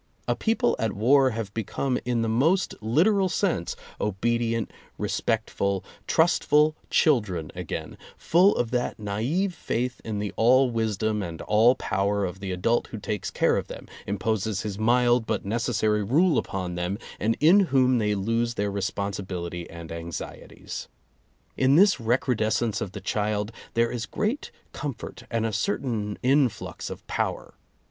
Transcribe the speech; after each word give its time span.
A 0.27 0.35
people 0.35 0.75
at 0.79 0.93
war 0.93 1.29
have 1.29 1.53
become 1.53 1.99
in 2.05 2.23
the 2.23 2.27
most 2.27 2.73
literal 2.81 3.29
sense 3.29 3.75
obedient, 3.99 4.71
respectful, 4.97 5.85
trustful 6.07 6.75
children 6.89 7.51
again, 7.53 7.99
full 8.17 8.55
of 8.55 8.71
that 8.71 8.97
naive 8.97 9.53
faith 9.53 10.01
in 10.03 10.17
the 10.17 10.33
all 10.35 10.71
wisdom 10.71 11.21
and 11.21 11.39
all 11.43 11.75
power 11.75 12.25
of 12.25 12.39
the 12.39 12.51
adult 12.51 12.87
who 12.87 12.97
takes 12.97 13.29
care 13.29 13.57
of 13.57 13.67
them, 13.67 13.85
imposes 14.07 14.61
his 14.63 14.79
mild 14.79 15.27
but 15.27 15.45
necessary 15.45 16.01
rule 16.03 16.39
upon 16.39 16.73
them 16.73 16.97
and 17.19 17.37
in 17.39 17.59
whom 17.69 17.99
they 17.99 18.15
lose 18.15 18.55
their 18.55 18.71
responsibility 18.71 19.69
and 19.69 19.91
anxieties. 19.91 20.87
In 21.55 21.75
this 21.75 21.97
recru 21.97 22.35
descence 22.35 22.81
of 22.81 22.93
the 22.93 23.01
child, 23.01 23.51
there 23.75 23.91
is 23.91 24.07
great 24.07 24.49
comfort, 24.73 25.25
and 25.29 25.45
a 25.45 25.53
certain 25.53 26.17
influx 26.23 26.89
of 26.89 27.05
power. 27.05 27.53